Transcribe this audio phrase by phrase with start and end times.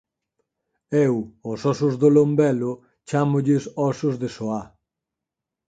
[1.07, 1.13] Eu
[1.45, 2.71] aos ósos do lombelo
[3.09, 4.63] chámolles ósos de soá.